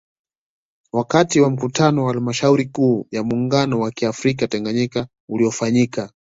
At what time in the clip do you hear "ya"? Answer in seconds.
3.11-3.23